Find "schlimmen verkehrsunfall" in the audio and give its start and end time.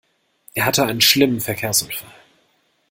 0.99-2.09